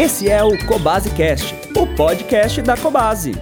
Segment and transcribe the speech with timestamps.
[0.00, 3.32] Esse é o Cobase Cast, o podcast da Cobase.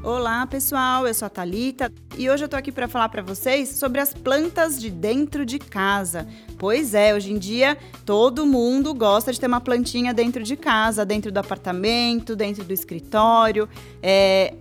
[0.00, 1.08] Olá, pessoal.
[1.08, 4.14] Eu sou a Talita e hoje eu tô aqui para falar para vocês sobre as
[4.14, 6.28] plantas de dentro de casa.
[6.56, 7.76] Pois é, hoje em dia
[8.06, 12.72] todo mundo gosta de ter uma plantinha dentro de casa, dentro do apartamento, dentro do
[12.72, 13.68] escritório.
[14.00, 14.54] É,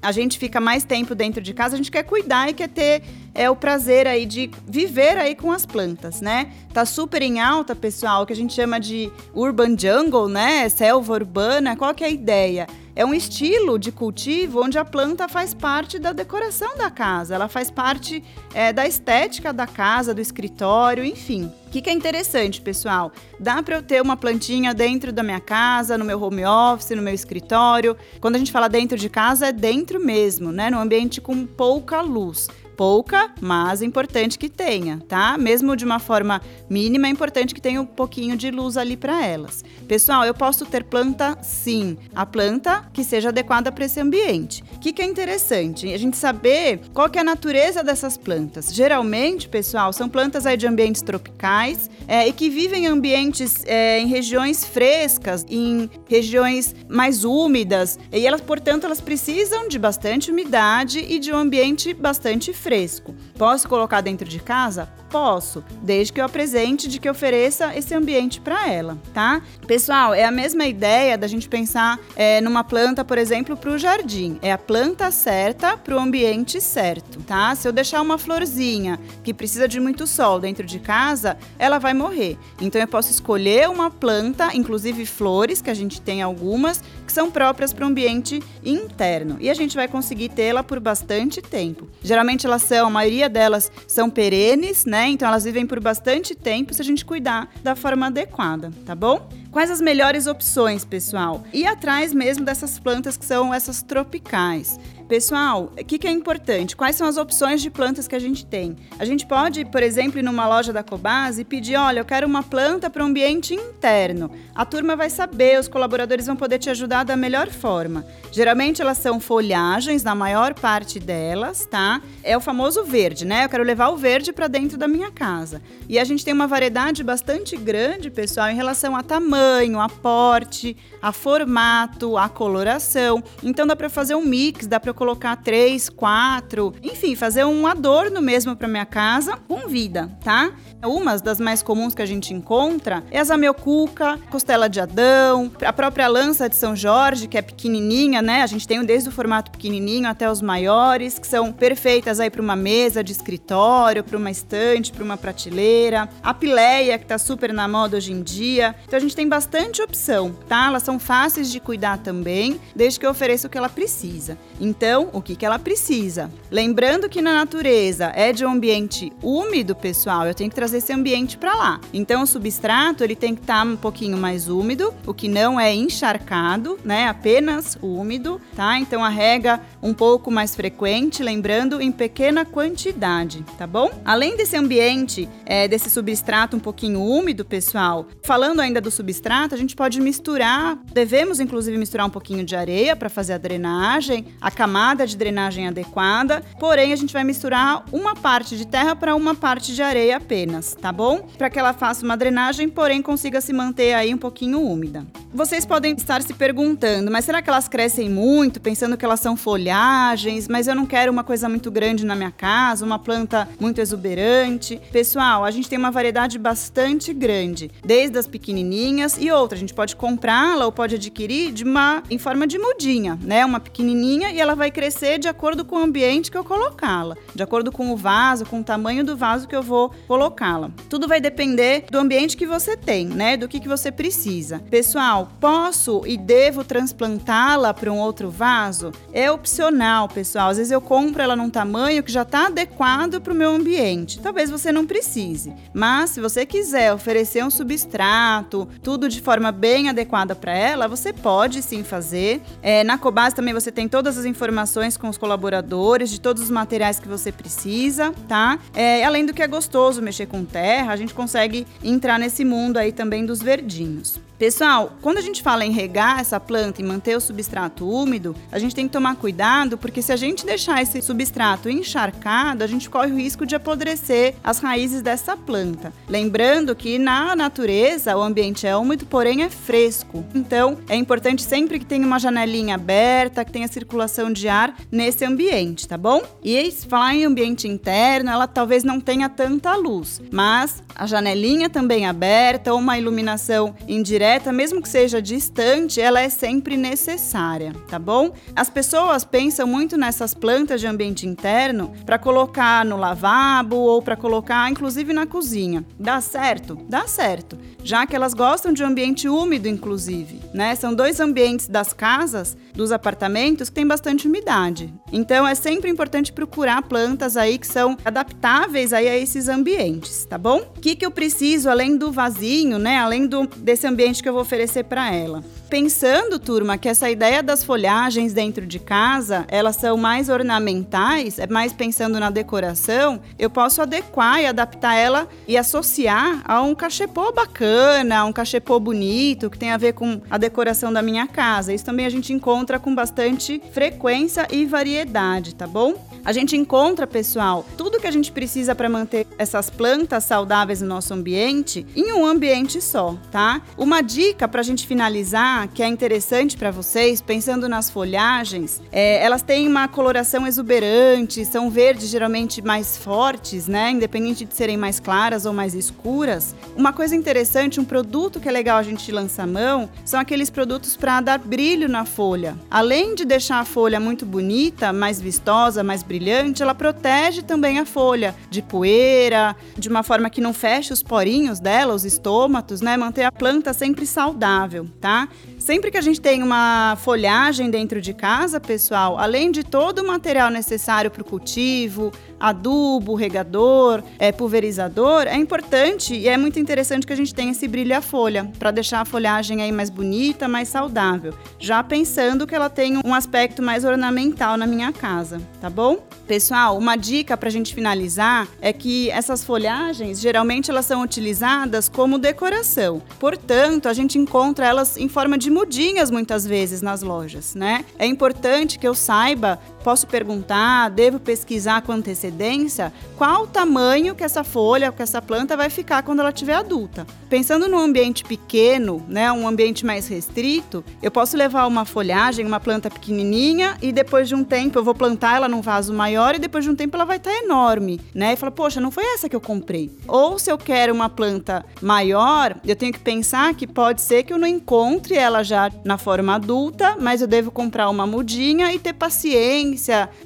[0.00, 3.02] a gente fica mais tempo dentro de casa, a gente quer cuidar e quer ter
[3.34, 6.52] é, o prazer aí de viver aí com as plantas, né?
[6.72, 10.68] Tá super em alta, pessoal, o que a gente chama de urban jungle, né?
[10.68, 11.76] Selva urbana.
[11.76, 12.66] Qual que é a ideia?
[12.96, 17.46] É um estilo de cultivo onde a planta faz parte da decoração da casa, ela
[17.46, 21.52] faz parte é, da estética da casa, do escritório, enfim.
[21.66, 23.12] O que, que é interessante, pessoal?
[23.38, 27.02] Dá para eu ter uma plantinha dentro da minha casa, no meu home office, no
[27.02, 27.94] meu escritório.
[28.18, 30.70] Quando a gente fala dentro de casa, é dentro mesmo, né?
[30.70, 35.38] No ambiente com pouca luz pouca, mas é importante que tenha, tá?
[35.38, 39.24] Mesmo de uma forma mínima, é importante que tenha um pouquinho de luz ali para
[39.24, 39.64] elas.
[39.88, 41.38] Pessoal, eu posso ter planta?
[41.42, 41.96] Sim.
[42.14, 44.62] A planta que seja adequada para esse ambiente.
[44.74, 45.92] O que, que, é interessante?
[45.92, 48.72] A gente saber qual que é a natureza dessas plantas.
[48.74, 54.00] Geralmente, pessoal, são plantas aí de ambientes tropicais é, e que vivem em ambientes é,
[54.00, 57.98] em regiões frescas, em regiões mais úmidas.
[58.12, 63.14] E elas, portanto, elas precisam de bastante umidade e de um ambiente bastante fresco.
[63.38, 64.88] Posso colocar dentro de casa?
[65.08, 69.40] Posso, desde que eu apresente de que ofereça esse ambiente para ela, tá?
[69.68, 73.78] Pessoal, é a mesma ideia da gente pensar é, numa planta, por exemplo, para o
[73.78, 74.36] jardim.
[74.42, 77.54] É a planta certa para o ambiente certo, tá?
[77.54, 81.94] Se eu deixar uma florzinha que precisa de muito sol dentro de casa, ela vai
[81.94, 82.36] morrer.
[82.60, 87.30] Então eu posso escolher uma planta, inclusive flores, que a gente tem algumas, que são
[87.30, 89.36] próprias para o ambiente interno.
[89.38, 91.86] E a gente vai conseguir tê-la por bastante tempo.
[92.02, 92.55] Geralmente elas
[92.86, 95.08] a maioria delas são perenes, né?
[95.08, 99.28] Então elas vivem por bastante tempo se a gente cuidar da forma adequada, tá bom?
[99.50, 101.42] Quais as melhores opções, pessoal?
[101.52, 104.78] Ir atrás mesmo dessas plantas que são essas tropicais.
[105.08, 106.74] Pessoal, o que, que, é importante?
[106.74, 108.74] Quais são as opções de plantas que a gente tem?
[108.98, 112.26] A gente pode, por exemplo, ir numa loja da Cobase e pedir: olha, eu quero
[112.26, 114.28] uma planta para o ambiente interno.
[114.52, 118.04] A turma vai saber, os colaboradores vão poder te ajudar da melhor forma.
[118.32, 122.02] Geralmente elas são folhagens, na maior parte delas, tá?
[122.24, 123.44] É o famoso verde, né?
[123.44, 125.62] Eu quero levar o verde para dentro da minha casa.
[125.88, 130.76] E a gente tem uma variedade bastante grande, pessoal, em relação a tamanho, a porte,
[131.00, 133.22] a formato, a coloração.
[133.40, 138.20] Então dá para fazer um mix, dá para colocar três, quatro, enfim, fazer um adorno
[138.20, 140.52] mesmo para minha casa com vida, tá?
[140.84, 145.72] Umas das mais comuns que a gente encontra é a zamioculca, costela de Adão, a
[145.72, 148.42] própria lança de São Jorge, que é pequenininha, né?
[148.42, 152.42] A gente tem desde o formato pequenininho até os maiores, que são perfeitas aí para
[152.42, 156.08] uma mesa de escritório, para uma estante, para uma prateleira.
[156.22, 158.74] A pileia, que tá super na moda hoje em dia.
[158.86, 160.66] Então a gente tem bastante opção, tá?
[160.66, 164.38] Elas são fáceis de cuidar também, desde que eu ofereça o que ela precisa.
[164.60, 166.30] Então, então, o que, que ela precisa?
[166.48, 170.92] Lembrando que na natureza é de um ambiente úmido, pessoal, eu tenho que trazer esse
[170.92, 171.80] ambiente para lá.
[171.92, 175.58] Então, o substrato ele tem que estar tá um pouquinho mais úmido, o que não
[175.58, 177.08] é encharcado, né?
[177.08, 178.78] Apenas úmido, tá?
[178.78, 183.90] Então, a rega um pouco mais frequente, lembrando em pequena quantidade, tá bom?
[184.04, 189.58] Além desse ambiente, é, desse substrato um pouquinho úmido, pessoal, falando ainda do substrato, a
[189.58, 194.48] gente pode misturar, devemos inclusive misturar um pouquinho de areia para fazer a drenagem, a
[194.48, 199.16] camada camada de drenagem adequada, porém a gente vai misturar uma parte de terra para
[199.16, 201.26] uma parte de areia apenas, tá bom?
[201.38, 205.06] Para que ela faça uma drenagem, porém consiga se manter aí um pouquinho úmida.
[205.32, 209.34] Vocês podem estar se perguntando, mas será que elas crescem muito, pensando que elas são
[209.34, 213.80] folhagens, mas eu não quero uma coisa muito grande na minha casa, uma planta muito
[213.80, 214.78] exuberante?
[214.92, 219.72] Pessoal, a gente tem uma variedade bastante grande, desde as pequenininhas e outra, a gente
[219.72, 223.44] pode comprá-la ou pode adquirir de uma em forma de mudinha, né?
[223.44, 227.16] Uma pequenininha e ela vai vai crescer de acordo com o ambiente que eu colocá-la,
[227.32, 230.72] de acordo com o vaso, com o tamanho do vaso que eu vou colocá-la.
[230.90, 233.36] Tudo vai depender do ambiente que você tem, né?
[233.36, 234.58] Do que, que você precisa.
[234.68, 238.90] Pessoal, posso e devo transplantá-la para um outro vaso?
[239.12, 240.50] É opcional, pessoal.
[240.50, 244.18] Às vezes eu compro ela num tamanho que já está adequado para o meu ambiente.
[244.18, 249.88] Talvez você não precise, mas se você quiser oferecer um substrato, tudo de forma bem
[249.88, 252.42] adequada para ela, você pode sim fazer.
[252.60, 256.42] É, na Cobase também você tem todas as informações informações com os colaboradores de todos
[256.42, 258.58] os materiais que você precisa, tá?
[258.74, 262.78] É, além do que é gostoso mexer com terra, a gente consegue entrar nesse mundo
[262.78, 264.18] aí também dos verdinhos.
[264.38, 268.58] Pessoal, quando a gente fala em regar essa planta e manter o substrato úmido, a
[268.58, 272.90] gente tem que tomar cuidado porque se a gente deixar esse substrato encharcado, a gente
[272.90, 275.90] corre o risco de apodrecer as raízes dessa planta.
[276.06, 280.22] Lembrando que na natureza o ambiente é úmido, porém é fresco.
[280.34, 285.24] Então, é importante sempre que tenha uma janelinha aberta, que tenha circulação de ar nesse
[285.24, 286.22] ambiente, tá bom?
[286.44, 292.06] E falar em ambiente interno, ela talvez não tenha tanta luz, mas a janelinha também
[292.06, 298.32] aberta ou uma iluminação indireta, mesmo que seja distante, ela é sempre necessária, tá bom?
[298.56, 304.16] As pessoas pensam muito nessas plantas de ambiente interno para colocar no lavabo ou para
[304.16, 305.84] colocar inclusive na cozinha.
[305.98, 306.76] Dá certo?
[306.88, 310.74] Dá certo, já que elas gostam de ambiente úmido inclusive, né?
[310.74, 314.92] São dois ambientes das casas, dos apartamentos que tem bastante umidade.
[315.12, 320.36] Então é sempre importante procurar plantas aí que são adaptáveis aí a esses ambientes, tá
[320.36, 320.58] bom?
[320.76, 322.98] O que, que eu preciso além do vasinho, né?
[322.98, 325.42] Além do, desse ambiente que eu vou oferecer para ela?
[325.68, 331.46] Pensando, turma, que essa ideia das folhagens dentro de casa, elas são mais ornamentais, é
[331.46, 337.32] mais pensando na decoração, eu posso adequar e adaptar ela e associar a um cachepô
[337.32, 341.72] bacana, a um cachepô bonito, que tem a ver com a decoração da minha casa.
[341.72, 345.94] Isso também a gente encontra com bastante frequência e variedade, tá bom?
[346.26, 350.88] A gente encontra, pessoal, tudo que a gente precisa para manter essas plantas saudáveis no
[350.88, 353.62] nosso ambiente em um ambiente só, tá?
[353.78, 359.24] Uma dica para a gente finalizar, que é interessante para vocês, pensando nas folhagens, é,
[359.24, 363.92] elas têm uma coloração exuberante, são verdes geralmente mais fortes, né?
[363.92, 366.56] Independente de serem mais claras ou mais escuras.
[366.76, 370.50] Uma coisa interessante, um produto que é legal a gente lançar a mão, são aqueles
[370.50, 372.58] produtos para dar brilho na folha.
[372.68, 377.78] Além de deixar a folha muito bonita, mais vistosa, mais brilhante, brilhante, ela protege também
[377.78, 382.80] a folha de poeira, de uma forma que não feche os porinhos dela, os estômatos,
[382.80, 382.96] né?
[382.96, 385.28] Manter a planta sempre saudável, tá?
[385.58, 390.06] Sempre que a gente tem uma folhagem dentro de casa, pessoal, além de todo o
[390.06, 397.06] material necessário para o cultivo, adubo, regador, é, pulverizador, é importante e é muito interessante
[397.06, 400.48] que a gente tenha esse brilho à folha, para deixar a folhagem aí mais bonita,
[400.48, 401.34] mais saudável.
[401.58, 406.05] Já pensando que ela tem um aspecto mais ornamental na minha casa, tá bom?
[406.26, 411.88] Pessoal, uma dica para a gente finalizar é que essas folhagens geralmente elas são utilizadas
[411.88, 413.00] como decoração.
[413.20, 417.84] Portanto, a gente encontra elas em forma de mudinhas muitas vezes nas lojas, né?
[417.96, 424.24] É importante que eu saiba, posso perguntar, devo pesquisar com antecedência qual o tamanho que
[424.24, 427.06] essa folha, que essa planta vai ficar quando ela estiver adulta.
[427.30, 432.58] Pensando num ambiente pequeno, né, um ambiente mais restrito, eu posso levar uma folhagem, uma
[432.58, 436.40] planta pequenininha e depois de um tempo eu vou plantar ela num vaso maior e
[436.40, 438.32] depois de um tempo ela vai estar enorme, né?
[438.32, 439.96] E fala, poxa, não foi essa que eu comprei.
[440.08, 444.32] Ou se eu quero uma planta maior, eu tenho que pensar que pode ser que
[444.32, 448.80] eu não encontre ela já na forma adulta, mas eu devo comprar uma mudinha e
[448.80, 449.75] ter paciência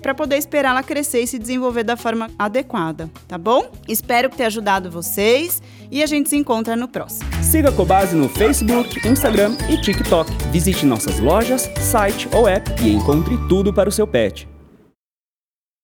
[0.03, 3.71] para poder esperar ela crescer e se desenvolver da forma adequada, tá bom?
[3.89, 7.29] Espero tenha ajudado vocês e a gente se encontra no próximo.
[7.43, 10.31] Siga a Cobase no Facebook, Instagram e TikTok.
[10.51, 14.50] Visite nossas lojas, site ou app e encontre tudo para o seu pet.